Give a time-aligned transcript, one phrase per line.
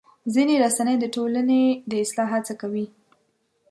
[0.33, 2.85] ځینې رسنۍ د ټولنې د اصلاح هڅه کوي.